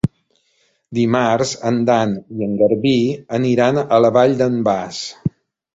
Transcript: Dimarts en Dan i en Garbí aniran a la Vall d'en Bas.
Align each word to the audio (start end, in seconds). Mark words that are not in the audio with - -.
Dimarts 0.99 1.51
en 1.71 1.77
Dan 1.91 2.15
i 2.39 2.47
en 2.49 2.57
Garbí 2.63 2.97
aniran 3.41 3.83
a 3.85 4.03
la 4.07 4.13
Vall 4.19 4.37
d'en 4.43 4.63
Bas. 4.73 5.09